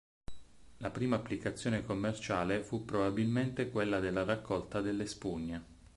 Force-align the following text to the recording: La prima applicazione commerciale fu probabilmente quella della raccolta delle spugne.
La 0.77 0.89
prima 0.89 1.15
applicazione 1.17 1.85
commerciale 1.85 2.63
fu 2.63 2.85
probabilmente 2.85 3.69
quella 3.69 3.99
della 3.99 4.23
raccolta 4.23 4.81
delle 4.81 5.05
spugne. 5.05 5.65